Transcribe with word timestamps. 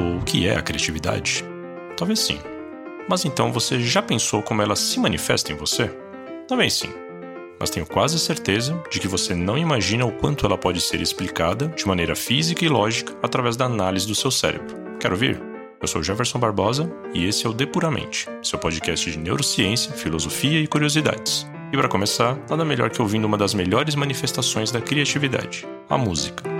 perguntou 0.00 0.16
o 0.16 0.24
que 0.24 0.48
é 0.48 0.56
a 0.56 0.62
criatividade? 0.62 1.44
Talvez 1.96 2.20
sim. 2.20 2.38
Mas 3.08 3.24
então 3.24 3.52
você 3.52 3.80
já 3.80 4.00
pensou 4.00 4.42
como 4.42 4.62
ela 4.62 4.74
se 4.74 4.98
manifesta 4.98 5.52
em 5.52 5.56
você? 5.56 5.90
Também 6.48 6.70
sim. 6.70 6.90
Mas 7.58 7.70
tenho 7.70 7.84
quase 7.84 8.18
certeza 8.18 8.82
de 8.90 8.98
que 8.98 9.08
você 9.08 9.34
não 9.34 9.58
imagina 9.58 10.06
o 10.06 10.12
quanto 10.12 10.46
ela 10.46 10.56
pode 10.56 10.80
ser 10.80 11.00
explicada 11.00 11.68
de 11.68 11.86
maneira 11.86 12.16
física 12.16 12.64
e 12.64 12.68
lógica 12.68 13.14
através 13.22 13.56
da 13.56 13.66
análise 13.66 14.06
do 14.06 14.14
seu 14.14 14.30
cérebro. 14.30 14.74
Quer 14.98 15.12
ouvir? 15.12 15.40
Eu 15.80 15.88
sou 15.88 16.02
Jefferson 16.02 16.38
Barbosa 16.38 16.90
e 17.14 17.26
esse 17.26 17.46
é 17.46 17.48
o 17.48 17.52
Depuramente, 17.52 18.28
seu 18.42 18.58
podcast 18.58 19.10
de 19.10 19.18
neurociência, 19.18 19.92
filosofia 19.92 20.60
e 20.60 20.66
curiosidades. 20.66 21.46
E 21.72 21.76
para 21.76 21.88
começar, 21.88 22.38
nada 22.48 22.64
melhor 22.64 22.90
que 22.90 23.00
ouvindo 23.00 23.26
uma 23.26 23.38
das 23.38 23.54
melhores 23.54 23.94
manifestações 23.94 24.70
da 24.70 24.80
criatividade, 24.80 25.66
a 25.88 25.96
música. 25.96 26.59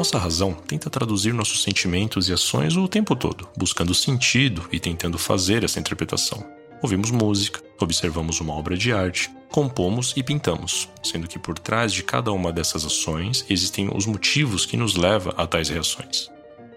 Nossa 0.00 0.16
razão 0.16 0.54
tenta 0.54 0.88
traduzir 0.88 1.34
nossos 1.34 1.62
sentimentos 1.62 2.26
e 2.26 2.32
ações 2.32 2.74
o 2.74 2.88
tempo 2.88 3.14
todo, 3.14 3.46
buscando 3.54 3.94
sentido 3.94 4.66
e 4.72 4.80
tentando 4.80 5.18
fazer 5.18 5.62
essa 5.62 5.78
interpretação. 5.78 6.42
Ouvimos 6.80 7.10
música, 7.10 7.60
observamos 7.78 8.40
uma 8.40 8.54
obra 8.54 8.78
de 8.78 8.94
arte, 8.94 9.30
compomos 9.50 10.14
e 10.16 10.22
pintamos, 10.22 10.88
sendo 11.02 11.28
que 11.28 11.38
por 11.38 11.58
trás 11.58 11.92
de 11.92 12.02
cada 12.02 12.32
uma 12.32 12.50
dessas 12.50 12.86
ações 12.86 13.44
existem 13.50 13.90
os 13.94 14.06
motivos 14.06 14.64
que 14.64 14.74
nos 14.74 14.96
levam 14.96 15.34
a 15.36 15.46
tais 15.46 15.68
reações. 15.68 16.30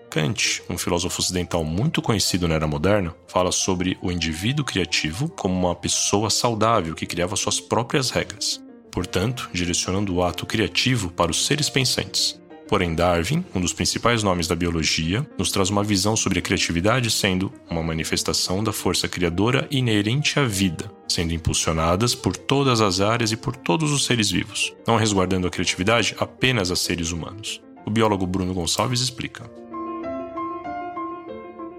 Kant, 0.09 0.61
um 0.69 0.77
filósofo 0.77 1.21
ocidental 1.21 1.63
muito 1.63 2.01
conhecido 2.01 2.45
na 2.45 2.55
era 2.55 2.67
moderna, 2.67 3.15
fala 3.25 3.53
sobre 3.53 3.97
o 4.01 4.11
indivíduo 4.11 4.65
criativo 4.65 5.29
como 5.29 5.57
uma 5.57 5.75
pessoa 5.75 6.29
saudável 6.29 6.93
que 6.93 7.05
criava 7.05 7.37
suas 7.37 7.61
próprias 7.61 8.09
regras, 8.09 8.61
portanto, 8.91 9.49
direcionando 9.53 10.13
o 10.13 10.21
ato 10.21 10.45
criativo 10.45 11.09
para 11.09 11.31
os 11.31 11.45
seres 11.45 11.69
pensantes. 11.69 12.42
Porém, 12.67 12.95
Darwin, 12.95 13.43
um 13.53 13.61
dos 13.61 13.73
principais 13.73 14.23
nomes 14.23 14.47
da 14.47 14.55
biologia, 14.55 15.25
nos 15.37 15.51
traz 15.51 15.69
uma 15.69 15.83
visão 15.83 16.15
sobre 16.15 16.39
a 16.39 16.41
criatividade 16.41 17.11
sendo 17.11 17.51
uma 17.69 17.83
manifestação 17.83 18.63
da 18.63 18.71
força 18.71 19.07
criadora 19.07 19.67
inerente 19.69 20.39
à 20.39 20.45
vida, 20.45 20.91
sendo 21.07 21.33
impulsionadas 21.33 22.15
por 22.15 22.35
todas 22.35 22.81
as 22.81 23.01
áreas 23.01 23.31
e 23.31 23.37
por 23.37 23.55
todos 23.55 23.91
os 23.91 24.05
seres 24.05 24.31
vivos, 24.31 24.73
não 24.87 24.95
resguardando 24.95 25.47
a 25.47 25.49
criatividade 25.49 26.15
apenas 26.17 26.71
a 26.71 26.75
seres 26.75 27.11
humanos. 27.11 27.61
O 27.85 27.91
biólogo 27.91 28.25
Bruno 28.25 28.53
Gonçalves 28.53 29.01
explica. 29.01 29.43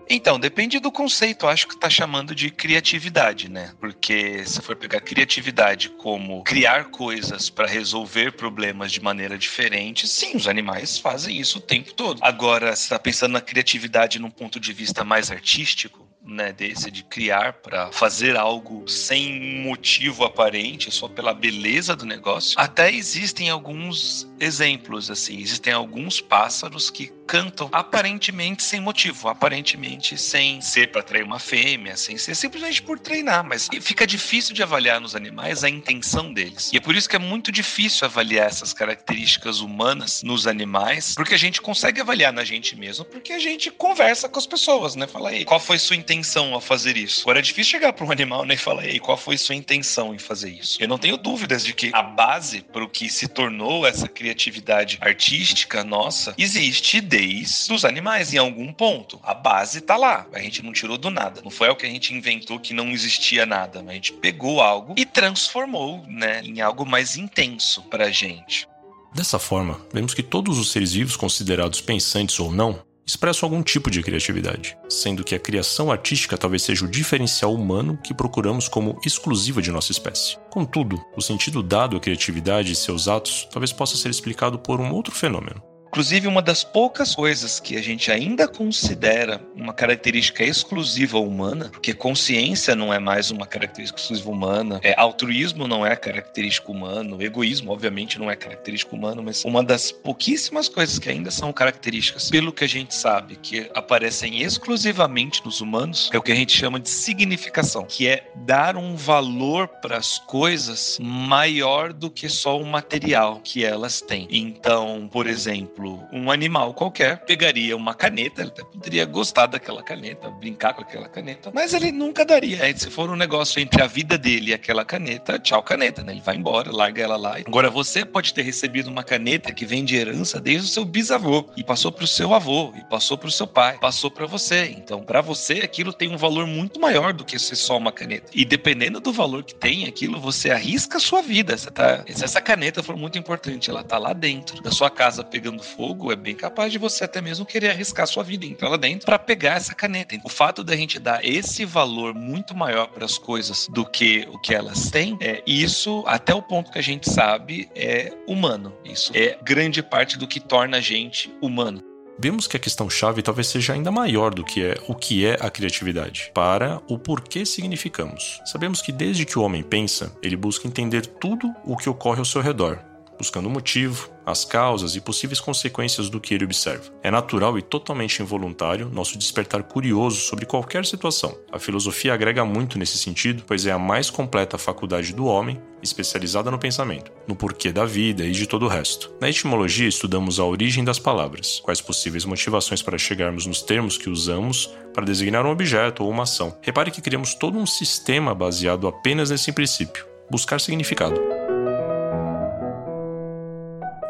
Então, 0.08 0.38
depende 0.38 0.78
do 0.78 0.92
conceito, 0.92 1.47
acho 1.47 1.66
que 1.66 1.74
está 1.74 1.88
chamando 1.88 2.34
de 2.34 2.50
criatividade, 2.50 3.50
né? 3.50 3.72
Porque 3.80 4.44
se 4.44 4.61
for 4.61 4.77
pegar 4.77 5.00
criatividade 5.00 5.88
como 5.88 6.42
criar 6.44 6.86
coisas 6.86 7.48
para 7.48 7.66
resolver 7.66 8.33
problemas 8.33 8.92
de 8.92 9.00
maneira 9.00 9.38
diferente, 9.38 10.06
sim, 10.06 10.36
os 10.36 10.46
animais 10.46 10.98
fazem 10.98 11.41
isso 11.41 11.58
o 11.58 11.62
tempo 11.62 11.92
todo. 11.94 12.19
Agora, 12.22 12.74
se 12.77 12.83
está 12.83 12.98
pensando 12.98 13.33
na 13.33 13.41
criatividade 13.41 14.19
num 14.19 14.30
ponto 14.30 14.61
de 14.61 14.72
vista 14.72 15.05
mais 15.05 15.30
artístico, 15.30 16.06
né, 16.27 16.53
desse 16.53 16.91
de 16.91 17.05
criar 17.05 17.55
para 17.55 17.92
fazer 17.92 18.36
algo 18.36 18.89
sem 18.89 19.62
motivo 19.62 20.25
aparente, 20.25 20.91
só 20.91 21.06
pela 21.06 21.34
beleza 21.34 21.94
do 21.94 22.06
negócio. 22.06 22.58
Até 22.58 22.91
existem 22.91 23.50
alguns 23.50 24.27
exemplos 24.41 25.11
assim, 25.11 25.41
existem 25.41 25.72
alguns 25.72 26.20
pássaros 26.20 26.91
que 26.91 27.12
cantam 27.27 27.69
aparentemente 27.72 28.62
sem 28.62 28.80
motivo, 28.80 29.28
aparentemente 29.28 30.17
sem 30.17 30.61
ser 30.61 30.91
para 30.91 31.00
atrair 31.00 31.25
uma 31.25 31.39
fêmea, 31.39 31.97
sem 31.97 32.19
ser 32.19 32.35
simplesmente 32.35 32.83
por 32.83 32.98
treinar, 32.98 33.45
mas 33.45 33.68
fica 33.80 34.06
difícil 34.06 34.55
de 34.55 34.62
avaliar 34.62 35.01
nos 35.01 35.17
animais 35.17 35.64
a 35.64 35.68
intenção 35.68 36.33
deles. 36.33 36.70
E 36.73 36.77
é 36.77 36.80
por 36.80 36.95
isso 36.95 37.08
que 37.08 37.17
é 37.17 37.18
muito 37.18 37.51
difícil 37.51 38.06
avaliar 38.06 38.46
essas 38.46 38.73
características 38.73 39.61
humanas 39.61 40.23
nos 40.23 40.46
animais, 40.46 41.14
porque 41.14 41.35
a 41.35 41.39
gente 41.39 41.61
consegue 41.61 42.01
avaliar 42.01 42.33
na 42.33 42.45
gente 42.45 42.77
mesmo, 42.77 43.05
porque 43.05 43.33
a 43.33 43.39
gente 43.39 43.70
conversa 43.70 44.29
com 44.29 44.39
as 44.39 44.46
pessoas, 44.46 44.95
né? 44.95 45.06
Fala 45.06 45.30
aí, 45.30 45.45
qual 45.45 45.61
foi 45.61 45.79
sua 45.79 45.96
intenção 45.96 46.14
ao 46.52 46.61
fazer 46.61 46.97
isso? 46.97 47.23
Agora 47.23 47.39
é 47.39 47.42
difícil 47.42 47.73
chegar 47.73 47.92
para 47.92 48.05
um 48.05 48.11
animal 48.11 48.45
né, 48.45 48.55
e 48.55 48.58
falar 48.58 48.83
aí, 48.83 49.01
qual 49.01 49.17
foi 49.17 49.36
sua 49.39 49.55
intenção 49.55 50.14
em 50.14 50.19
fazer 50.19 50.51
isso? 50.51 50.80
Eu 50.80 50.89
não 50.89 50.98
tenho 50.98 51.17
dúvidas 51.17 51.64
de 51.64 51.73
que 51.73 51.91
a 51.92 52.02
base 52.02 52.61
para 52.61 52.85
o 52.85 52.89
que 52.89 53.08
se 53.08 53.29
tornou 53.29 53.86
essa 53.86 54.07
criatividade 54.07 54.98
artística 55.01 55.83
nossa 55.83 56.35
existe 56.39 57.01
desde 57.01 57.73
os 57.73 57.85
animais 57.85 58.33
em 58.35 58.39
algum 58.39 58.73
ponto. 58.73 59.19
A 59.23 59.35
base 59.35 59.80
tá 59.80 59.97
lá. 59.97 60.27
A 60.33 60.41
gente 60.41 60.63
não 60.63 60.73
tirou 60.73 60.98
do 60.98 61.11
nada. 61.11 61.41
Não 61.42 61.51
foi 61.51 61.69
o 61.69 61.77
que 61.77 61.86
a 61.86 61.91
gente 61.91 62.14
inventou 62.14 62.61
que 62.61 62.74
não 62.74 62.91
existia 62.91 63.47
nada. 63.47 63.85
A 63.86 63.92
gente 63.92 64.13
pegou 64.13 64.61
algo 64.61 64.95
e 64.97 65.05
transformou, 65.05 66.05
né, 66.07 66.42
em 66.45 66.61
algo 66.61 66.85
mais 66.86 67.17
intenso 67.17 67.83
pra 67.83 68.11
gente. 68.11 68.67
Dessa 69.14 69.39
forma, 69.39 69.80
vemos 69.92 70.13
que 70.13 70.23
todos 70.23 70.58
os 70.58 70.73
seres 70.73 70.92
vivos 70.92 71.17
considerados 71.17 71.80
pensantes 71.80 72.39
ou 72.41 72.51
não 72.51 72.83
expressam 73.07 73.47
algum 73.47 73.63
tipo 73.63 73.91
de 73.91 74.03
criatividade, 74.03 74.77
sendo 74.89 75.25
que 75.25 75.35
a 75.35 75.39
criação 75.39 75.91
artística 75.91 76.39
talvez 76.39 76.63
seja 76.63 76.85
o 76.85 76.91
diferencial 76.91 77.55
humano 77.55 77.98
que 78.03 78.15
procuramos 78.15 78.69
como 78.69 78.98
exclusiva 79.05 79.61
de 79.61 79.70
nossa 79.70 79.92
espécie. 79.92 80.39
Contudo, 80.51 81.01
o 81.17 81.20
sentido 81.20 81.63
dado 81.63 81.97
à 81.97 82.01
criatividade 82.01 82.73
e 82.73 82.77
seus 82.77 83.09
atos 83.09 83.47
talvez 83.51 83.73
possa 83.73 83.97
ser 83.97 84.09
explicado 84.09 84.59
por 84.59 84.81
um 84.81 84.92
outro 84.92 85.15
fenômeno, 85.15 85.63
Inclusive, 85.94 86.27
uma 86.27 86.42
das 86.42 86.64
poucas 86.64 87.14
coisas 87.14 87.60
que 87.60 87.77
a 87.77 87.80
gente 87.80 88.10
ainda 88.10 88.48
considera 88.48 89.40
uma 89.55 89.72
característica 89.72 90.42
exclusiva 90.42 91.20
humana, 91.20 91.68
porque 91.70 91.94
consciência 91.94 92.74
não 92.74 92.92
é 92.92 92.98
mais 92.98 93.30
uma 93.30 93.46
característica 93.46 94.00
exclusiva 94.00 94.28
humana, 94.28 94.80
é, 94.82 94.92
altruísmo 94.98 95.68
não 95.68 95.86
é 95.86 95.94
característico 95.94 96.72
humano, 96.72 97.22
egoísmo, 97.22 97.70
obviamente, 97.70 98.18
não 98.18 98.28
é 98.28 98.34
característico 98.34 98.96
humano, 98.96 99.22
mas 99.22 99.44
uma 99.44 99.62
das 99.62 99.92
pouquíssimas 99.92 100.68
coisas 100.68 100.98
que 100.98 101.08
ainda 101.08 101.30
são 101.30 101.52
características, 101.52 102.28
pelo 102.28 102.52
que 102.52 102.64
a 102.64 102.68
gente 102.68 102.92
sabe, 102.92 103.36
que 103.36 103.70
aparecem 103.72 104.42
exclusivamente 104.42 105.44
nos 105.44 105.61
humanos, 105.61 106.11
é 106.12 106.18
o 106.18 106.22
que 106.22 106.32
a 106.32 106.36
gente 106.36 106.58
chama 106.58 106.80
de 106.80 106.90
significação, 106.90 107.86
que 107.88 108.08
é 108.08 108.32
dar 108.34 108.76
um 108.76 108.96
valor 108.96 109.68
para 109.68 109.96
as 109.96 110.18
coisas 110.18 110.98
maior 111.00 111.92
do 111.92 112.11
que 112.11 112.28
só 112.28 112.61
o 112.61 112.66
material 112.66 113.40
que 113.44 113.64
elas 113.64 114.00
têm. 114.00 114.26
Então, 114.28 115.08
por 115.12 115.28
exemplo, 115.28 115.83
exemplo, 115.84 116.08
um 116.12 116.30
animal 116.30 116.72
qualquer 116.72 117.18
pegaria 117.18 117.77
uma 117.77 117.95
caneta, 117.95 118.40
ele 118.40 118.50
até 118.50 118.64
poderia 118.64 119.05
gostar 119.05 119.46
daquela 119.46 119.83
caneta, 119.83 120.30
brincar 120.30 120.74
com 120.74 120.83
aquela 120.83 121.08
caneta, 121.08 121.50
mas 121.55 121.74
ele 121.74 121.92
nunca 121.92 122.24
daria. 122.24 122.74
Se 122.77 122.90
for 122.90 123.11
um 123.11 123.17
negócio 123.17 123.61
entre 123.61 123.83
a 123.83 123.86
vida 123.86 124.17
dele 124.17 124.50
e 124.50 124.55
aquela 124.55 124.84
caneta, 124.84 125.39
tchau 125.39 125.62
caneta, 125.62 126.02
né? 126.02 126.12
Ele 126.12 126.20
vai 126.20 126.36
embora, 126.36 126.73
larga 126.73 127.02
ela 127.02 127.17
lá. 127.17 127.36
Agora, 127.46 127.70
você 127.70 128.05
pode 128.05 128.32
ter 128.32 128.43
recebido 128.43 128.88
uma 128.88 129.05
caneta 129.05 129.52
que 129.52 129.67
vem 129.67 129.84
de 129.84 129.96
herança 129.96 130.40
desde 130.40 130.67
o 130.67 130.73
seu 130.73 130.84
bisavô 130.84 131.49
e 131.56 131.62
passou 131.62 131.93
para 131.93 132.05
o 132.05 132.08
seu 132.08 132.34
avô 132.34 132.73
e 132.76 132.84
passou 132.84 133.19
para 133.19 133.28
o 133.28 133.32
seu 133.32 133.46
pai, 133.46 133.78
passou 133.78 134.11
para 134.11 134.26
você. 134.26 134.75
Então, 134.76 135.02
para 135.02 135.20
você, 135.20 135.55
aquilo 135.55 135.93
tem 135.93 136.11
um 136.11 136.17
valor 136.17 136.46
muito 136.46 136.81
maior 136.81 137.12
do 137.12 137.25
que 137.25 137.38
ser 137.38 137.56
só 137.56 137.76
uma 137.76 137.93
caneta. 137.93 138.31
E 138.34 138.44
dependendo 138.44 139.00
do 139.00 139.12
valor 139.12 139.44
que 139.44 139.55
tem 139.55 139.87
aquilo, 139.87 140.20
você 140.20 140.50
arrisca 140.50 140.96
a 140.96 141.00
sua 141.00 141.23
vida. 141.23 141.56
Você 141.56 141.70
tá, 141.70 142.05
se 142.08 142.25
essa 142.25 142.40
caneta 142.40 142.82
for 142.82 142.96
muito 142.96 143.19
importante, 143.19 143.70
ela 143.70 143.82
tá 143.82 143.99
lá 143.99 144.12
dentro 144.12 144.62
da 144.62 144.70
sua 144.70 144.90
casa 144.90 145.25
pegando 145.25 145.62
fogo, 145.76 146.12
é 146.12 146.17
bem 146.17 146.35
capaz 146.35 146.73
de 146.73 146.79
você 146.79 147.05
até 147.05 147.20
mesmo 147.20 147.44
querer 147.44 147.70
arriscar 147.70 148.06
sua 148.06 148.23
vida, 148.23 148.46
entrar 148.46 148.69
lá 148.69 148.76
dentro 148.76 149.06
para 149.06 149.19
pegar 149.19 149.55
essa 149.55 149.75
caneta. 149.75 150.17
O 150.25 150.29
fato 150.29 150.62
da 150.62 150.76
gente 150.76 150.99
dar 150.99 151.25
esse 151.25 151.64
valor 151.64 152.14
muito 152.14 152.55
maior 152.55 152.88
para 152.88 153.05
as 153.05 153.19
coisas 153.19 153.69
do 153.69 153.85
que 153.85 154.26
o 154.31 154.38
que 154.38 154.55
elas 154.55 154.90
têm, 154.90 155.17
é 155.20 155.43
isso 155.46 156.05
até 156.06 156.35
o 156.35 156.43
ponto 156.43 156.70
que 156.70 156.79
a 156.79 156.82
gente 156.82 157.11
sabe 157.11 157.69
é 157.75 158.12
humano. 158.26 158.73
Isso 158.85 159.12
é 159.14 159.38
grande 159.43 159.82
parte 159.82 160.19
do 160.19 160.26
que 160.26 160.41
torna 160.41 160.79
a 160.79 160.81
gente 160.81 161.32
humano. 161.41 161.82
Vemos 162.17 162.47
que 162.47 162.56
a 162.56 162.61
questão-chave 162.61 163.23
talvez 163.23 163.49
seja 163.49 163.73
ainda 163.73 163.91
maior 163.91 164.32
do 164.32 164.44
que 164.44 164.65
é 164.65 164.76
o 164.87 164.94
que 164.94 165.26
é 165.26 165.37
a 165.41 165.50
criatividade, 165.50 166.31
para 166.32 166.81
o 166.88 166.97
porquê 166.97 167.44
significamos. 167.44 168.41
Sabemos 168.47 168.81
que 168.81 168.93
desde 168.93 169.25
que 169.25 169.37
o 169.37 169.43
homem 169.43 169.65
pensa, 169.65 170.17
ele 170.23 170.37
busca 170.37 170.69
entender 170.69 171.05
tudo 171.06 171.53
o 171.65 171.76
que 171.76 171.88
ocorre 171.88 172.21
ao 172.21 172.25
seu 172.25 172.41
redor, 172.41 172.81
buscando 173.19 173.46
o 173.46 173.50
motivo, 173.50 174.11
as 174.26 174.44
causas 174.44 174.96
e 174.96 175.00
possíveis 175.00 175.40
consequências 175.40 176.08
do 176.08 176.20
que 176.20 176.34
ele 176.34 176.44
observa. 176.44 176.84
É 177.02 177.11
natural 177.11 177.58
e 177.58 177.62
totalmente 177.62 178.22
involuntário 178.22 178.88
nosso 178.88 179.19
despertar 179.19 179.62
curioso 179.62 180.20
sobre 180.20 180.46
qualquer 180.46 180.87
situação. 180.87 181.37
A 181.52 181.58
filosofia 181.58 182.14
agrega 182.14 182.44
muito 182.44 182.78
nesse 182.78 182.99
sentido, 182.99 183.44
pois 183.46 183.66
é 183.66 183.72
a 183.72 183.78
mais 183.78 184.11
completa 184.11 184.58
faculdade 184.58 185.12
do 185.12 185.26
homem, 185.26 185.61
especializada 185.82 186.50
no 186.50 186.58
pensamento, 186.58 187.12
no 187.28 187.37
porquê 187.37 187.70
da 187.70 187.84
vida 187.84 188.25
e 188.25 188.31
de 188.31 188.46
todo 188.46 188.64
o 188.64 188.69
resto. 188.69 189.12
Na 189.20 189.28
etimologia, 189.28 189.87
estudamos 189.87 190.40
a 190.40 190.44
origem 190.44 190.82
das 190.82 190.99
palavras, 190.99 191.61
quais 191.62 191.81
possíveis 191.81 192.25
motivações 192.25 192.82
para 192.82 192.96
chegarmos 192.96 193.46
nos 193.46 193.61
termos 193.61 193.99
que 193.99 194.08
usamos 194.08 194.75
para 194.94 195.05
designar 195.05 195.44
um 195.44 195.50
objeto 195.50 196.02
ou 196.02 196.11
uma 196.11 196.22
ação. 196.22 196.56
Repare 196.62 196.90
que 196.90 197.02
criamos 197.02 197.34
todo 197.34 197.58
um 197.58 197.66
sistema 197.66 198.34
baseado 198.34 198.88
apenas 198.88 199.31
nesse 199.31 199.52
princípio 199.52 200.14
buscar 200.31 200.61
significado. 200.61 201.34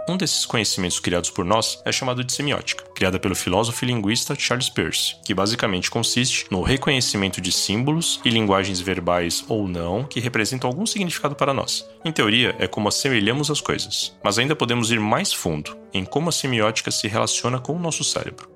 Um 0.06 0.18
desses 0.18 0.44
conhecimentos 0.44 1.00
criados 1.00 1.30
por 1.30 1.46
nós 1.46 1.80
é 1.82 1.90
chamado 1.90 2.22
de 2.22 2.30
semiótica, 2.30 2.84
criada 2.94 3.18
pelo 3.18 3.34
filósofo 3.34 3.84
e 3.84 3.88
linguista 3.88 4.34
Charles 4.38 4.68
Peirce, 4.68 5.16
que 5.24 5.32
basicamente 5.32 5.90
consiste 5.90 6.46
no 6.50 6.60
reconhecimento 6.60 7.40
de 7.40 7.50
símbolos 7.50 8.20
e 8.22 8.28
linguagens 8.28 8.80
verbais 8.80 9.42
ou 9.48 9.66
não 9.66 10.04
que 10.04 10.20
representam 10.20 10.68
algum 10.68 10.84
significado 10.84 11.34
para 11.34 11.54
nós. 11.54 11.88
Em 12.04 12.12
teoria, 12.12 12.54
é 12.58 12.66
como 12.66 12.88
assemelhamos 12.88 13.50
as 13.50 13.62
coisas, 13.62 14.14
mas 14.22 14.38
ainda 14.38 14.54
podemos 14.54 14.90
ir 14.90 15.00
mais 15.00 15.32
fundo 15.32 15.74
em 15.92 16.04
como 16.04 16.28
a 16.28 16.32
semiótica 16.32 16.90
se 16.90 17.08
relaciona 17.08 17.58
com 17.58 17.74
o 17.74 17.78
nosso 17.78 18.04
cérebro. 18.04 18.50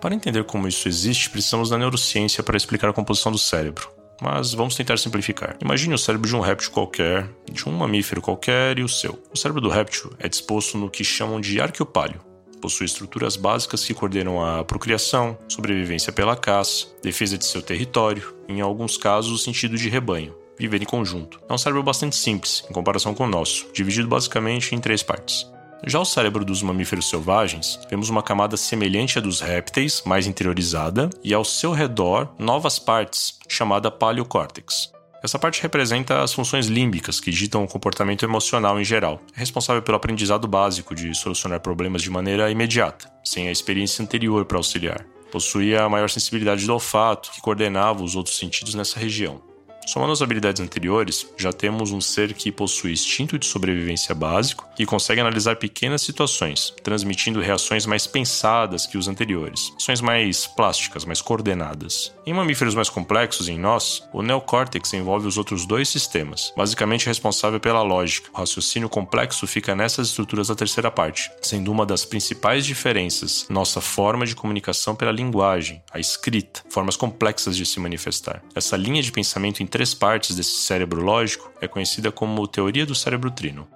Para 0.00 0.14
entender 0.14 0.42
como 0.42 0.66
isso 0.66 0.88
existe, 0.88 1.30
precisamos 1.30 1.70
da 1.70 1.78
neurociência 1.78 2.42
para 2.42 2.56
explicar 2.56 2.90
a 2.90 2.92
composição 2.92 3.30
do 3.30 3.38
cérebro. 3.38 3.95
Mas 4.20 4.54
vamos 4.54 4.74
tentar 4.74 4.96
simplificar. 4.98 5.56
Imagine 5.60 5.94
o 5.94 5.98
cérebro 5.98 6.28
de 6.28 6.34
um 6.34 6.40
réptil 6.40 6.70
qualquer, 6.70 7.28
de 7.50 7.68
um 7.68 7.72
mamífero 7.72 8.22
qualquer 8.22 8.78
e 8.78 8.82
o 8.82 8.88
seu. 8.88 9.18
O 9.32 9.36
cérebro 9.36 9.60
do 9.60 9.68
réptil 9.68 10.12
é 10.18 10.28
disposto 10.28 10.78
no 10.78 10.90
que 10.90 11.04
chamam 11.04 11.40
de 11.40 11.60
arqueopálio. 11.60 12.20
Possui 12.60 12.86
estruturas 12.86 13.36
básicas 13.36 13.84
que 13.84 13.94
coordenam 13.94 14.44
a 14.44 14.64
procriação, 14.64 15.36
sobrevivência 15.48 16.12
pela 16.12 16.34
caça, 16.34 16.86
defesa 17.02 17.36
de 17.36 17.44
seu 17.44 17.60
território, 17.60 18.34
e, 18.48 18.54
em 18.54 18.60
alguns 18.60 18.96
casos 18.96 19.30
o 19.30 19.38
sentido 19.38 19.76
de 19.76 19.88
rebanho, 19.88 20.34
viver 20.58 20.82
em 20.82 20.86
conjunto. 20.86 21.38
É 21.48 21.52
um 21.52 21.58
cérebro 21.58 21.82
bastante 21.82 22.16
simples 22.16 22.64
em 22.68 22.72
comparação 22.72 23.14
com 23.14 23.24
o 23.24 23.28
nosso, 23.28 23.66
dividido 23.72 24.08
basicamente 24.08 24.74
em 24.74 24.80
três 24.80 25.02
partes. 25.02 25.46
Já 25.84 26.00
o 26.00 26.04
cérebro 26.04 26.44
dos 26.44 26.62
mamíferos 26.62 27.08
selvagens, 27.08 27.78
vemos 27.90 28.08
uma 28.08 28.22
camada 28.22 28.56
semelhante 28.56 29.18
à 29.18 29.20
dos 29.20 29.40
répteis, 29.40 30.02
mais 30.06 30.26
interiorizada, 30.26 31.10
e 31.22 31.34
ao 31.34 31.44
seu 31.44 31.72
redor 31.72 32.34
novas 32.38 32.78
partes, 32.78 33.38
chamada 33.48 33.90
paleocórtex. 33.90 34.92
Essa 35.22 35.38
parte 35.38 35.60
representa 35.62 36.22
as 36.22 36.32
funções 36.32 36.66
límbicas 36.66 37.18
que 37.18 37.30
ditam 37.30 37.64
o 37.64 37.68
comportamento 37.68 38.24
emocional 38.24 38.80
em 38.80 38.84
geral. 38.84 39.20
É 39.36 39.40
responsável 39.40 39.82
pelo 39.82 39.96
aprendizado 39.96 40.46
básico 40.46 40.94
de 40.94 41.12
solucionar 41.14 41.60
problemas 41.60 42.02
de 42.02 42.10
maneira 42.10 42.50
imediata, 42.50 43.10
sem 43.24 43.48
a 43.48 43.52
experiência 43.52 44.02
anterior 44.02 44.44
para 44.44 44.58
auxiliar. 44.58 45.04
Possuía 45.32 45.82
a 45.82 45.88
maior 45.88 46.08
sensibilidade 46.08 46.64
do 46.64 46.72
olfato, 46.72 47.32
que 47.32 47.40
coordenava 47.40 48.02
os 48.02 48.14
outros 48.14 48.36
sentidos 48.36 48.74
nessa 48.74 49.00
região. 49.00 49.42
Somando 49.86 50.12
as 50.12 50.20
habilidades 50.20 50.60
anteriores, 50.60 51.28
já 51.36 51.52
temos 51.52 51.92
um 51.92 52.00
ser 52.00 52.34
que 52.34 52.50
possui 52.50 52.92
instinto 52.92 53.38
de 53.38 53.46
sobrevivência 53.46 54.12
básico 54.16 54.68
e 54.76 54.84
consegue 54.84 55.20
analisar 55.20 55.56
pequenas 55.56 56.02
situações, 56.02 56.74
transmitindo 56.82 57.40
reações 57.40 57.86
mais 57.86 58.04
pensadas 58.04 58.84
que 58.84 58.98
os 58.98 59.06
anteriores, 59.06 59.72
ações 59.76 60.00
mais 60.00 60.44
plásticas, 60.44 61.04
mais 61.04 61.22
coordenadas. 61.22 62.12
Em 62.26 62.34
mamíferos 62.34 62.74
mais 62.74 62.88
complexos, 62.88 63.48
em 63.48 63.56
nós, 63.56 64.02
o 64.12 64.22
neocórtex 64.22 64.92
envolve 64.92 65.28
os 65.28 65.38
outros 65.38 65.64
dois 65.64 65.88
sistemas, 65.88 66.52
basicamente 66.56 67.06
responsável 67.06 67.60
pela 67.60 67.82
lógica. 67.82 68.28
O 68.34 68.38
raciocínio 68.38 68.88
complexo 68.88 69.46
fica 69.46 69.76
nessas 69.76 70.08
estruturas 70.08 70.48
da 70.48 70.56
terceira 70.56 70.90
parte, 70.90 71.30
sendo 71.40 71.70
uma 71.70 71.86
das 71.86 72.04
principais 72.04 72.66
diferenças 72.66 73.46
nossa 73.48 73.80
forma 73.80 74.26
de 74.26 74.34
comunicação 74.34 74.96
pela 74.96 75.12
linguagem, 75.12 75.80
a 75.92 76.00
escrita, 76.00 76.62
formas 76.68 76.96
complexas 76.96 77.56
de 77.56 77.64
se 77.64 77.78
manifestar. 77.78 78.42
Essa 78.52 78.76
linha 78.76 79.00
de 79.00 79.12
pensamento 79.12 79.62
três 79.76 79.92
partes 79.92 80.34
desse 80.34 80.56
cérebro 80.56 81.02
lógico 81.02 81.52
é 81.60 81.68
conhecida 81.68 82.10
como 82.10 82.48
teoria 82.48 82.86
do 82.86 82.94
cérebro 82.94 83.30
trino. 83.30 83.68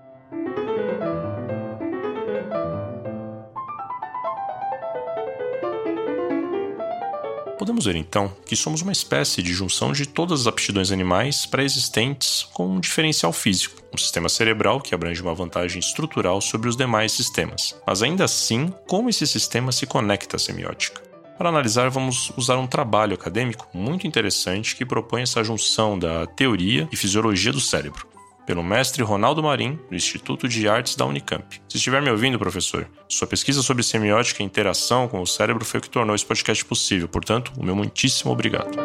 Podemos 7.58 7.84
ver 7.84 7.96
então 7.96 8.34
que 8.46 8.56
somos 8.56 8.80
uma 8.80 8.92
espécie 8.92 9.42
de 9.42 9.52
junção 9.52 9.92
de 9.92 10.06
todas 10.06 10.40
as 10.40 10.46
aptidões 10.46 10.90
animais 10.90 11.44
pré-existentes 11.44 12.48
com 12.54 12.66
um 12.66 12.80
diferencial 12.80 13.30
físico, 13.30 13.82
um 13.92 13.98
sistema 13.98 14.30
cerebral 14.30 14.80
que 14.80 14.94
abrange 14.94 15.20
uma 15.20 15.34
vantagem 15.34 15.80
estrutural 15.80 16.40
sobre 16.40 16.70
os 16.70 16.78
demais 16.78 17.12
sistemas. 17.12 17.78
Mas 17.86 18.02
ainda 18.02 18.24
assim, 18.24 18.72
como 18.88 19.10
esse 19.10 19.26
sistema 19.26 19.70
se 19.70 19.84
conecta 19.84 20.36
à 20.36 20.38
semiótica? 20.38 21.09
Para 21.40 21.48
analisar, 21.48 21.88
vamos 21.88 22.30
usar 22.36 22.58
um 22.58 22.66
trabalho 22.66 23.14
acadêmico 23.14 23.66
muito 23.72 24.06
interessante 24.06 24.76
que 24.76 24.84
propõe 24.84 25.22
essa 25.22 25.42
junção 25.42 25.98
da 25.98 26.26
teoria 26.26 26.86
e 26.92 26.96
fisiologia 26.96 27.50
do 27.50 27.58
cérebro, 27.58 28.06
pelo 28.44 28.62
mestre 28.62 29.02
Ronaldo 29.02 29.42
Marim, 29.42 29.78
do 29.88 29.96
Instituto 29.96 30.46
de 30.46 30.68
Artes 30.68 30.94
da 30.96 31.06
Unicamp. 31.06 31.62
Se 31.66 31.78
estiver 31.78 32.02
me 32.02 32.10
ouvindo, 32.10 32.38
professor, 32.38 32.86
sua 33.08 33.26
pesquisa 33.26 33.62
sobre 33.62 33.82
semiótica 33.82 34.42
e 34.42 34.44
interação 34.44 35.08
com 35.08 35.18
o 35.22 35.26
cérebro 35.26 35.64
foi 35.64 35.80
o 35.80 35.82
que 35.82 35.88
tornou 35.88 36.14
esse 36.14 36.26
podcast 36.26 36.62
possível, 36.62 37.08
portanto, 37.08 37.54
o 37.56 37.64
meu 37.64 37.74
muitíssimo 37.74 38.30
obrigado. 38.30 38.76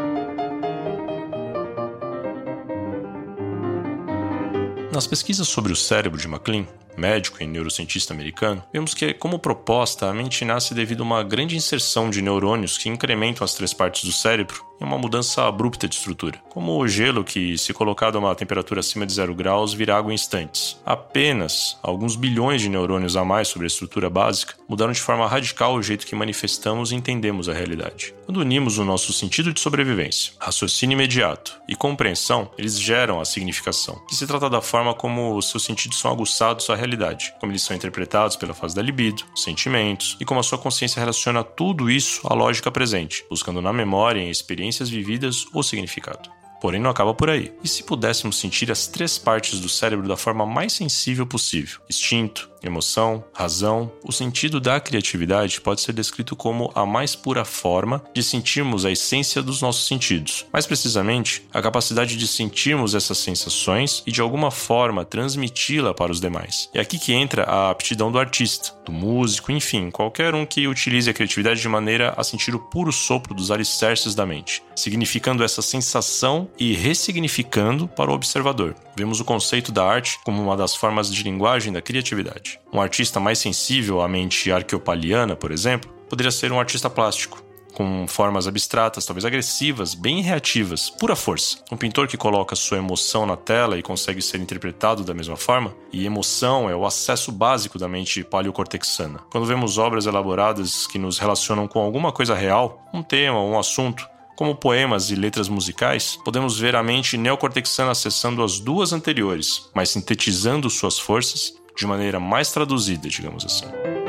Nas 4.93 5.05
pesquisas 5.05 5.49
sobre 5.49 5.73
o 5.73 5.75
cérebro 5.75 6.17
de 6.17 6.29
MacLean, 6.29 6.65
médico 6.97 7.41
e 7.41 7.47
neurocientista 7.47 8.13
americano, 8.13 8.63
vemos 8.71 8.93
que, 8.93 9.13
como 9.13 9.39
proposta, 9.39 10.09
a 10.09 10.13
mente 10.13 10.45
nasce 10.45 10.73
devido 10.73 11.01
a 11.01 11.05
uma 11.05 11.23
grande 11.23 11.55
inserção 11.55 12.09
de 12.09 12.21
neurônios 12.21 12.77
que 12.77 12.89
incrementam 12.89 13.43
as 13.43 13.53
três 13.53 13.73
partes 13.73 14.03
do 14.03 14.11
cérebro 14.11 14.63
em 14.79 14.83
uma 14.83 14.97
mudança 14.97 15.43
abrupta 15.47 15.87
de 15.87 15.95
estrutura, 15.95 16.37
como 16.49 16.77
o 16.77 16.87
gelo 16.87 17.23
que, 17.23 17.57
se 17.57 17.73
colocado 17.73 18.17
a 18.17 18.19
uma 18.19 18.35
temperatura 18.35 18.81
acima 18.81 19.05
de 19.05 19.13
zero 19.13 19.33
graus, 19.33 19.73
vira 19.73 19.95
água 19.95 20.11
em 20.11 20.15
instantes. 20.15 20.79
Apenas 20.85 21.77
alguns 21.81 22.15
bilhões 22.15 22.61
de 22.61 22.69
neurônios 22.69 23.15
a 23.15 23.23
mais 23.23 23.47
sobre 23.47 23.65
a 23.65 23.67
estrutura 23.67 24.09
básica 24.09 24.55
mudaram 24.67 24.91
de 24.91 25.01
forma 25.01 25.27
radical 25.27 25.75
o 25.75 25.83
jeito 25.83 26.05
que 26.05 26.15
manifestamos 26.15 26.91
e 26.91 26.95
entendemos 26.95 27.47
a 27.47 27.53
realidade. 27.53 28.13
Quando 28.25 28.41
unimos 28.41 28.77
o 28.77 28.85
nosso 28.85 29.13
sentido 29.13 29.53
de 29.53 29.59
sobrevivência, 29.59 30.33
raciocínio 30.39 30.95
imediato 30.95 31.59
e 31.67 31.75
compreensão, 31.75 32.49
eles 32.57 32.79
geram 32.79 33.19
a 33.19 33.25
significação, 33.25 34.01
que 34.07 34.15
se 34.15 34.27
trata 34.27 34.49
da 34.49 34.61
forma 34.61 34.93
como 34.93 35.41
seus 35.41 35.63
sentidos 35.63 35.99
são 35.99 36.11
aguçados 36.11 36.65
realidade, 36.85 37.33
como 37.39 37.51
eles 37.51 37.61
são 37.61 37.75
interpretados 37.75 38.35
pela 38.35 38.53
fase 38.53 38.75
da 38.75 38.81
libido, 38.81 39.23
sentimentos 39.35 40.15
e 40.19 40.25
como 40.25 40.39
a 40.39 40.43
sua 40.43 40.57
consciência 40.57 40.99
relaciona 40.99 41.43
tudo 41.43 41.89
isso 41.89 42.21
à 42.25 42.33
lógica 42.33 42.71
presente, 42.71 43.25
buscando 43.29 43.61
na 43.61 43.73
memória 43.73 44.21
e 44.21 44.29
experiência 44.29 44.65
experiências 44.65 44.89
vividas 44.89 45.45
ou 45.53 45.63
significado. 45.63 46.44
Porém, 46.65 46.81
não 46.81 46.89
acaba 46.89 47.13
por 47.13 47.29
aí. 47.29 47.53
E 47.63 47.67
se 47.67 47.83
pudéssemos 47.83 48.39
sentir 48.39 48.71
as 48.71 48.87
três 48.87 49.19
partes 49.19 49.59
do 49.59 49.69
cérebro 49.69 50.07
da 50.07 50.17
forma 50.17 50.47
mais 50.47 50.73
sensível 50.73 51.23
possível? 51.23 51.79
Instinto, 51.87 52.49
emoção, 52.67 53.23
razão, 53.33 53.91
o 54.03 54.11
sentido 54.11 54.59
da 54.59 54.79
criatividade 54.79 55.61
pode 55.61 55.81
ser 55.81 55.93
descrito 55.93 56.35
como 56.35 56.71
a 56.73 56.85
mais 56.85 57.15
pura 57.15 57.45
forma 57.45 58.03
de 58.13 58.23
sentirmos 58.23 58.85
a 58.85 58.91
essência 58.91 59.41
dos 59.41 59.61
nossos 59.61 59.87
sentidos. 59.87 60.45
Mais 60.51 60.65
precisamente, 60.65 61.43
a 61.53 61.61
capacidade 61.61 62.17
de 62.17 62.27
sentirmos 62.27 62.95
essas 62.95 63.17
sensações 63.17 64.03
e 64.05 64.11
de 64.11 64.21
alguma 64.21 64.51
forma 64.51 65.05
transmiti-la 65.05 65.93
para 65.93 66.11
os 66.11 66.19
demais. 66.19 66.69
É 66.73 66.79
aqui 66.79 66.97
que 66.97 67.13
entra 67.13 67.43
a 67.43 67.69
aptidão 67.69 68.11
do 68.11 68.19
artista, 68.19 68.73
do 68.85 68.91
músico, 68.91 69.51
enfim, 69.51 69.89
qualquer 69.91 70.33
um 70.33 70.45
que 70.45 70.67
utilize 70.67 71.09
a 71.09 71.13
criatividade 71.13 71.61
de 71.61 71.69
maneira 71.69 72.13
a 72.17 72.23
sentir 72.23 72.55
o 72.55 72.59
puro 72.59 72.91
sopro 72.91 73.33
dos 73.33 73.51
alicerces 73.51 74.15
da 74.15 74.25
mente, 74.25 74.63
significando 74.75 75.43
essa 75.43 75.61
sensação 75.61 76.49
e 76.57 76.73
ressignificando 76.73 77.87
para 77.87 78.11
o 78.11 78.13
observador. 78.13 78.75
Vemos 78.97 79.19
o 79.19 79.25
conceito 79.25 79.71
da 79.71 79.85
arte 79.85 80.19
como 80.23 80.41
uma 80.41 80.57
das 80.57 80.75
formas 80.75 81.13
de 81.13 81.23
linguagem 81.23 81.73
da 81.73 81.81
criatividade. 81.81 82.59
Um 82.71 82.81
artista 82.81 83.19
mais 83.19 83.39
sensível 83.39 84.01
à 84.01 84.07
mente 84.07 84.51
arqueopaliana, 84.51 85.35
por 85.35 85.51
exemplo, 85.51 85.91
poderia 86.09 86.31
ser 86.31 86.51
um 86.51 86.59
artista 86.59 86.89
plástico, 86.89 87.43
com 87.75 88.07
formas 88.07 88.47
abstratas, 88.47 89.05
talvez 89.05 89.25
agressivas, 89.25 89.93
bem 89.93 90.21
reativas, 90.21 90.89
pura 90.89 91.15
força. 91.15 91.57
Um 91.69 91.75
pintor 91.75 92.07
que 92.07 92.15
coloca 92.15 92.55
sua 92.55 92.77
emoção 92.77 93.25
na 93.25 93.35
tela 93.35 93.77
e 93.77 93.83
consegue 93.83 94.21
ser 94.21 94.39
interpretado 94.39 95.03
da 95.03 95.13
mesma 95.13 95.35
forma, 95.35 95.75
e 95.91 96.05
emoção 96.05 96.69
é 96.69 96.75
o 96.75 96.85
acesso 96.85 97.31
básico 97.31 97.77
da 97.77 97.87
mente 97.87 98.23
paleocortexana. 98.23 99.19
Quando 99.29 99.45
vemos 99.45 99.77
obras 99.77 100.05
elaboradas 100.05 100.87
que 100.87 100.97
nos 100.97 101.19
relacionam 101.19 101.67
com 101.67 101.79
alguma 101.79 102.13
coisa 102.13 102.33
real, 102.33 102.81
um 102.93 103.03
tema, 103.03 103.41
um 103.41 103.59
assunto, 103.59 104.07
como 104.35 104.55
poemas 104.55 105.09
e 105.09 105.15
letras 105.15 105.47
musicais, 105.47 106.19
podemos 106.23 106.59
ver 106.59 106.75
a 106.75 106.83
mente 106.83 107.17
neocortexana 107.17 107.91
acessando 107.91 108.43
as 108.43 108.59
duas 108.59 108.93
anteriores, 108.93 109.69
mas 109.73 109.89
sintetizando 109.89 110.69
suas 110.69 110.99
forças 110.99 111.53
de 111.75 111.85
maneira 111.85 112.19
mais 112.19 112.51
traduzida, 112.51 113.09
digamos 113.09 113.45
assim. 113.45 114.04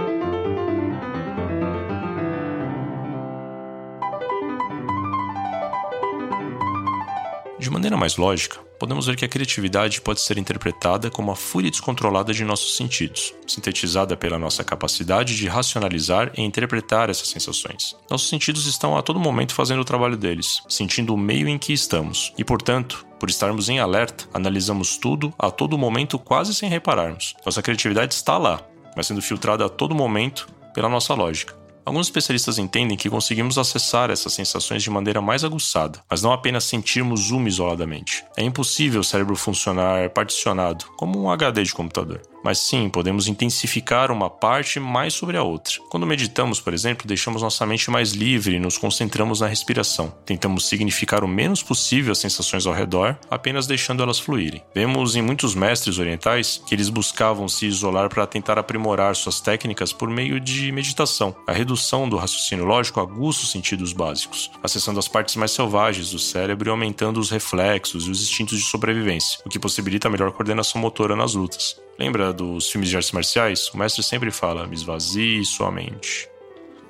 Maneira 7.76 7.96
mais 7.96 8.16
lógica, 8.16 8.58
podemos 8.78 9.06
ver 9.06 9.16
que 9.16 9.24
a 9.26 9.28
criatividade 9.28 10.00
pode 10.00 10.22
ser 10.22 10.38
interpretada 10.38 11.10
como 11.10 11.30
a 11.30 11.36
fúria 11.36 11.70
descontrolada 11.70 12.32
de 12.32 12.42
nossos 12.42 12.74
sentidos, 12.74 13.34
sintetizada 13.46 14.16
pela 14.16 14.38
nossa 14.38 14.64
capacidade 14.64 15.36
de 15.36 15.46
racionalizar 15.46 16.32
e 16.38 16.40
interpretar 16.40 17.10
essas 17.10 17.28
sensações. 17.28 17.94
Nossos 18.10 18.30
sentidos 18.30 18.64
estão 18.66 18.96
a 18.96 19.02
todo 19.02 19.20
momento 19.20 19.54
fazendo 19.54 19.82
o 19.82 19.84
trabalho 19.84 20.16
deles, 20.16 20.62
sentindo 20.66 21.12
o 21.12 21.18
meio 21.18 21.46
em 21.48 21.58
que 21.58 21.74
estamos, 21.74 22.32
e 22.38 22.44
portanto, 22.44 23.06
por 23.20 23.28
estarmos 23.28 23.68
em 23.68 23.78
alerta, 23.78 24.26
analisamos 24.32 24.96
tudo 24.96 25.34
a 25.38 25.50
todo 25.50 25.76
momento 25.76 26.18
quase 26.18 26.54
sem 26.54 26.70
repararmos. 26.70 27.34
Nossa 27.44 27.60
criatividade 27.60 28.14
está 28.14 28.38
lá, 28.38 28.62
mas 28.96 29.06
sendo 29.06 29.20
filtrada 29.20 29.66
a 29.66 29.68
todo 29.68 29.94
momento 29.94 30.48
pela 30.72 30.88
nossa 30.88 31.12
lógica. 31.12 31.65
Alguns 31.86 32.08
especialistas 32.08 32.58
entendem 32.58 32.96
que 32.96 33.08
conseguimos 33.08 33.56
acessar 33.56 34.10
essas 34.10 34.32
sensações 34.32 34.82
de 34.82 34.90
maneira 34.90 35.22
mais 35.22 35.44
aguçada, 35.44 36.02
mas 36.10 36.20
não 36.20 36.32
apenas 36.32 36.64
sentirmos 36.64 37.30
uma 37.30 37.48
isoladamente. 37.48 38.24
É 38.36 38.42
impossível 38.42 39.02
o 39.02 39.04
cérebro 39.04 39.36
funcionar 39.36 40.10
particionado, 40.10 40.84
como 40.96 41.22
um 41.22 41.30
HD 41.30 41.62
de 41.62 41.72
computador. 41.72 42.20
Mas 42.46 42.58
sim 42.58 42.88
podemos 42.88 43.26
intensificar 43.26 44.12
uma 44.12 44.30
parte 44.30 44.78
mais 44.78 45.14
sobre 45.14 45.36
a 45.36 45.42
outra. 45.42 45.74
Quando 45.90 46.06
meditamos, 46.06 46.60
por 46.60 46.72
exemplo, 46.72 47.04
deixamos 47.04 47.42
nossa 47.42 47.66
mente 47.66 47.90
mais 47.90 48.12
livre 48.12 48.54
e 48.54 48.60
nos 48.60 48.78
concentramos 48.78 49.40
na 49.40 49.48
respiração. 49.48 50.14
Tentamos 50.24 50.68
significar 50.68 51.24
o 51.24 51.28
menos 51.28 51.60
possível 51.60 52.12
as 52.12 52.18
sensações 52.18 52.64
ao 52.64 52.72
redor, 52.72 53.18
apenas 53.28 53.66
deixando 53.66 54.00
elas 54.00 54.20
fluírem. 54.20 54.62
Vemos 54.72 55.16
em 55.16 55.22
muitos 55.22 55.56
mestres 55.56 55.98
orientais 55.98 56.62
que 56.64 56.72
eles 56.72 56.88
buscavam 56.88 57.48
se 57.48 57.66
isolar 57.66 58.08
para 58.08 58.24
tentar 58.28 58.60
aprimorar 58.60 59.16
suas 59.16 59.40
técnicas 59.40 59.92
por 59.92 60.08
meio 60.08 60.38
de 60.38 60.70
meditação. 60.70 61.34
A 61.48 61.52
redução 61.52 62.08
do 62.08 62.16
raciocínio 62.16 62.64
lógico 62.64 63.00
aguça 63.00 63.42
os 63.42 63.50
sentidos 63.50 63.92
básicos, 63.92 64.52
acessando 64.62 65.00
as 65.00 65.08
partes 65.08 65.34
mais 65.34 65.50
selvagens 65.50 66.12
do 66.12 66.18
cérebro 66.20 66.68
e 66.68 66.70
aumentando 66.70 67.18
os 67.18 67.28
reflexos 67.28 68.06
e 68.06 68.10
os 68.12 68.22
instintos 68.22 68.56
de 68.56 68.66
sobrevivência, 68.66 69.40
o 69.44 69.48
que 69.48 69.58
possibilita 69.58 70.06
a 70.06 70.10
melhor 70.12 70.30
coordenação 70.30 70.80
motora 70.80 71.16
nas 71.16 71.34
lutas. 71.34 71.84
Lembra 71.98 72.32
dos 72.36 72.70
filmes 72.70 72.88
de 72.88 72.96
artes 72.96 73.10
marciais? 73.12 73.68
O 73.74 73.78
mestre 73.78 74.02
sempre 74.02 74.30
fala: 74.30 74.68
esvazie 74.70 75.44
sua 75.44 75.70
mente. 75.72 76.28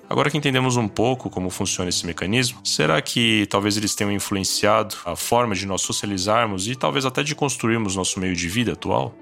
Agora 0.09 0.31
que 0.31 0.37
entendemos 0.37 0.77
um 0.77 0.87
pouco 0.87 1.29
como 1.29 1.51
funciona 1.51 1.89
esse 1.89 2.07
mecanismo, 2.07 2.61
será 2.65 3.01
que 3.03 3.47
talvez 3.47 3.77
eles 3.77 3.95
tenham 3.95 4.13
influenciado 4.13 4.95
a 5.05 5.17
forma 5.17 5.55
de 5.55 5.67
nós 5.67 5.83
socializarmos 5.83 6.69
e 6.69 6.77
talvez 6.77 7.05
até 7.05 7.23
de 7.23 7.35
construirmos 7.35 7.97
nosso 7.97 8.21
meio 8.21 8.35
de 8.35 8.49
vida 8.49 8.75
atual? 8.75 9.15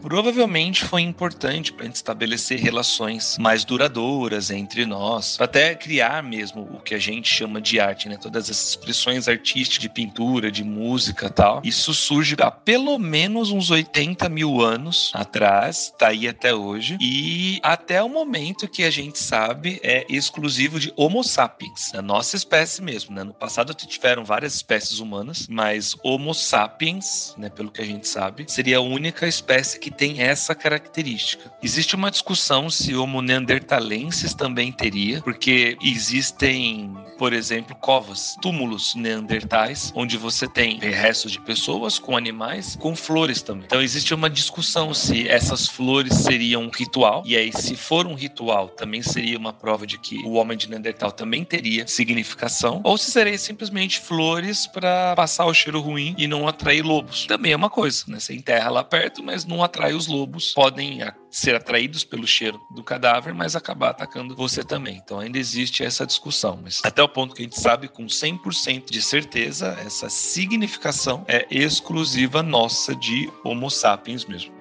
Provavelmente 0.00 0.84
foi 0.84 1.02
importante 1.02 1.72
para 1.72 1.84
a 1.84 1.86
gente 1.86 1.96
estabelecer 1.96 2.58
relações 2.58 3.36
mais 3.38 3.64
duradouras 3.64 4.50
entre 4.50 4.86
nós, 4.86 5.36
até 5.40 5.74
criar 5.74 6.22
mesmo 6.22 6.62
o 6.62 6.80
que 6.80 6.94
a 6.94 6.98
gente 6.98 7.28
chama 7.32 7.60
de 7.60 7.78
arte, 7.78 8.08
né? 8.08 8.16
Todas 8.16 8.50
essas 8.50 8.70
expressões 8.70 9.28
artísticas 9.28 9.80
de 9.80 9.88
pintura, 9.88 10.50
de 10.50 10.64
música 10.64 11.28
tal. 11.28 11.60
Isso 11.64 11.92
surge 11.94 12.36
há 12.40 12.50
pelo 12.50 12.98
menos 12.98 13.50
uns 13.50 13.70
80 13.70 14.28
mil 14.28 14.60
anos 14.60 15.10
atrás, 15.14 15.92
tá 15.98 16.08
aí 16.08 16.28
até 16.28 16.54
hoje, 16.54 16.96
e 17.00 17.60
até 17.62 18.02
o 18.02 18.08
momento 18.08 18.68
que 18.68 18.84
a 18.84 18.90
gente 18.90 19.18
sabe 19.18 19.80
é 19.82 20.06
exclusivo 20.08 20.80
de 20.80 20.92
Homo 20.96 21.22
sapiens, 21.22 21.94
a 21.94 22.02
nossa 22.02 22.36
espécie 22.36 22.82
mesmo, 22.82 23.14
né? 23.14 23.24
No 23.24 23.34
passado 23.34 23.74
tiveram 23.74 24.24
várias 24.24 24.54
espécies 24.54 24.98
humanas, 24.98 25.46
mas 25.48 25.96
Homo 26.02 26.34
sapiens, 26.34 27.34
né, 27.36 27.48
pelo 27.48 27.70
que 27.70 27.80
a 27.80 27.84
gente 27.84 28.08
sabe, 28.08 28.44
seria 28.48 28.78
a 28.78 28.80
única 28.80 29.26
espécie 29.26 29.78
que 29.78 29.89
que 29.90 29.96
tem 29.96 30.22
essa 30.22 30.54
característica. 30.54 31.52
Existe 31.62 31.94
uma 31.96 32.10
discussão 32.10 32.70
se 32.70 32.94
Homo 32.94 33.20
neanderthalensis 33.20 34.34
também 34.34 34.70
teria, 34.72 35.20
porque 35.22 35.76
existem, 35.82 36.94
por 37.18 37.32
exemplo, 37.32 37.74
covas, 37.74 38.36
túmulos 38.40 38.94
neandertais, 38.94 39.92
onde 39.94 40.16
você 40.16 40.46
tem 40.48 40.78
restos 40.78 41.32
de 41.32 41.40
pessoas 41.40 41.98
com 41.98 42.16
animais, 42.16 42.76
com 42.76 42.94
flores 42.94 43.42
também. 43.42 43.64
Então 43.64 43.82
existe 43.82 44.14
uma 44.14 44.30
discussão 44.30 44.94
se 44.94 45.28
essas 45.28 45.66
flores 45.66 46.14
seriam 46.14 46.62
um 46.62 46.70
ritual, 46.70 47.22
e 47.26 47.36
aí 47.36 47.52
se 47.52 47.74
for 47.74 48.06
um 48.06 48.14
ritual, 48.14 48.68
também 48.68 49.02
seria 49.02 49.38
uma 49.38 49.52
prova 49.52 49.86
de 49.86 49.98
que 49.98 50.18
o 50.24 50.34
homem 50.34 50.56
de 50.56 50.68
Neandertal 50.68 51.10
também 51.10 51.44
teria 51.44 51.86
significação, 51.86 52.80
ou 52.84 52.96
se 52.96 53.10
seria 53.10 53.36
simplesmente 53.38 53.98
flores 53.98 54.66
para 54.66 55.14
passar 55.16 55.46
o 55.46 55.54
cheiro 55.54 55.80
ruim 55.80 56.14
e 56.16 56.26
não 56.26 56.46
atrair 56.46 56.82
lobos. 56.82 57.26
Também 57.26 57.52
é 57.52 57.56
uma 57.56 57.70
coisa, 57.70 58.04
né? 58.06 58.20
Você 58.20 58.34
enterra 58.34 58.70
lá 58.70 58.84
perto, 58.84 59.22
mas 59.22 59.44
não 59.44 59.62
atrai 59.64 59.79
atrai 59.80 59.94
os 59.94 60.06
lobos, 60.06 60.52
podem 60.52 61.00
ser 61.30 61.54
atraídos 61.54 62.04
pelo 62.04 62.26
cheiro 62.26 62.60
do 62.70 62.84
cadáver, 62.84 63.32
mas 63.32 63.56
acabar 63.56 63.90
atacando 63.90 64.36
você 64.36 64.62
também. 64.62 65.00
Então 65.02 65.18
ainda 65.18 65.38
existe 65.38 65.82
essa 65.82 66.06
discussão, 66.06 66.60
mas 66.62 66.82
até 66.84 67.02
o 67.02 67.08
ponto 67.08 67.34
que 67.34 67.42
a 67.42 67.44
gente 67.44 67.58
sabe 67.58 67.88
com 67.88 68.04
100% 68.04 68.90
de 68.90 69.00
certeza, 69.00 69.78
essa 69.84 70.10
significação 70.10 71.24
é 71.26 71.46
exclusiva 71.50 72.42
nossa 72.42 72.94
de 72.94 73.30
Homo 73.42 73.70
sapiens 73.70 74.26
mesmo. 74.26 74.52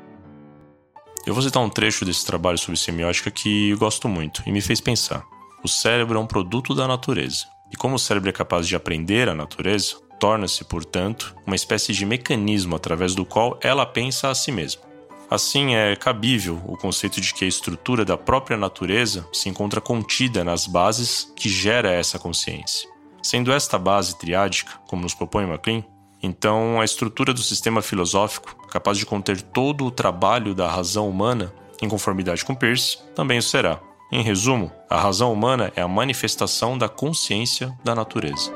Eu 1.27 1.33
vou 1.33 1.43
citar 1.43 1.61
um 1.61 1.69
trecho 1.69 2.05
desse 2.05 2.25
trabalho 2.25 2.57
sobre 2.57 2.79
semiótica 2.79 3.29
que 3.29 3.75
gosto 3.75 4.07
muito 4.07 4.41
e 4.45 4.51
me 4.53 4.61
fez 4.61 4.79
pensar. 4.79 5.23
O 5.61 5.67
cérebro 5.67 6.17
é 6.17 6.21
um 6.21 6.25
produto 6.25 6.73
da 6.73 6.87
natureza. 6.87 7.45
E 7.71 7.75
como 7.75 7.95
o 7.95 7.99
cérebro 7.99 8.29
é 8.29 8.33
capaz 8.33 8.67
de 8.67 8.75
aprender 8.75 9.27
a 9.27 9.35
natureza, 9.35 9.97
torna-se, 10.17 10.63
portanto, 10.63 11.35
uma 11.45 11.55
espécie 11.55 11.93
de 11.93 12.05
mecanismo 12.05 12.75
através 12.75 13.13
do 13.13 13.25
qual 13.25 13.59
ela 13.61 13.85
pensa 13.85 14.29
a 14.29 14.35
si 14.35 14.51
mesma. 14.51 14.88
Assim, 15.29 15.75
é 15.75 15.95
cabível 15.95 16.59
o 16.65 16.75
conceito 16.75 17.21
de 17.21 17.33
que 17.33 17.45
a 17.45 17.47
estrutura 17.47 18.03
da 18.03 18.17
própria 18.17 18.57
natureza 18.57 19.27
se 19.31 19.47
encontra 19.47 19.79
contida 19.79 20.43
nas 20.43 20.65
bases 20.65 21.31
que 21.35 21.47
gera 21.47 21.91
essa 21.91 22.17
consciência. 22.17 22.89
Sendo 23.21 23.51
esta 23.51 23.77
base 23.77 24.17
triádica, 24.17 24.71
como 24.87 25.03
nos 25.03 25.13
propõe 25.13 25.45
MacLean, 25.45 25.83
então 26.23 26.81
a 26.81 26.85
estrutura 26.85 27.31
do 27.31 27.43
sistema 27.43 27.81
filosófico, 27.81 28.55
capaz 28.69 28.97
de 28.97 29.05
conter 29.05 29.39
todo 29.39 29.85
o 29.85 29.91
trabalho 29.91 30.55
da 30.55 30.67
razão 30.67 31.07
humana, 31.07 31.53
em 31.79 31.87
conformidade 31.87 32.43
com 32.43 32.55
Peirce, 32.55 32.97
também 33.13 33.37
o 33.37 33.43
será. 33.43 33.79
Em 34.11 34.23
resumo, 34.23 34.71
a 34.89 34.99
razão 34.99 35.31
humana 35.31 35.71
é 35.75 35.81
a 35.83 35.87
manifestação 35.87 36.75
da 36.75 36.89
consciência 36.89 37.71
da 37.83 37.93
natureza. 37.93 38.51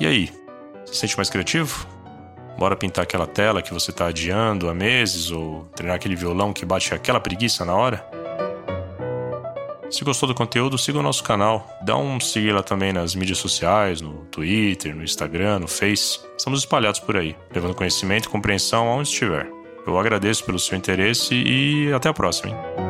E 0.00 0.06
aí, 0.06 0.39
se 0.90 1.00
sente 1.00 1.16
mais 1.16 1.30
criativo? 1.30 1.86
Bora 2.58 2.76
pintar 2.76 3.04
aquela 3.04 3.26
tela 3.26 3.62
que 3.62 3.72
você 3.72 3.90
está 3.90 4.06
adiando 4.06 4.68
há 4.68 4.74
meses 4.74 5.30
ou 5.30 5.64
treinar 5.74 5.96
aquele 5.96 6.14
violão 6.14 6.52
que 6.52 6.64
bate 6.64 6.94
aquela 6.94 7.20
preguiça 7.20 7.64
na 7.64 7.74
hora? 7.74 8.04
Se 9.90 10.04
gostou 10.04 10.28
do 10.28 10.34
conteúdo, 10.34 10.78
siga 10.78 10.98
o 10.98 11.02
nosso 11.02 11.24
canal. 11.24 11.68
Dá 11.82 11.96
um 11.96 12.20
seguir 12.20 12.52
lá 12.52 12.62
também 12.62 12.92
nas 12.92 13.14
mídias 13.14 13.38
sociais, 13.38 14.00
no 14.00 14.24
Twitter, 14.26 14.94
no 14.94 15.02
Instagram, 15.02 15.60
no 15.60 15.68
Face. 15.68 16.20
Estamos 16.38 16.60
espalhados 16.60 17.00
por 17.00 17.16
aí, 17.16 17.34
levando 17.52 17.74
conhecimento 17.74 18.26
e 18.26 18.28
compreensão 18.28 18.88
aonde 18.88 19.08
estiver. 19.08 19.50
Eu 19.86 19.98
agradeço 19.98 20.44
pelo 20.44 20.58
seu 20.58 20.78
interesse 20.78 21.34
e 21.34 21.92
até 21.92 22.08
a 22.08 22.14
próxima. 22.14 22.50
Hein? 22.50 22.89